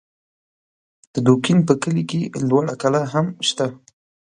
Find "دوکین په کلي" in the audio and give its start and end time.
1.27-2.03